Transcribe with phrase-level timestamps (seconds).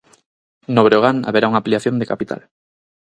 [0.75, 2.41] No Breogán haberá unha ampliación de capital.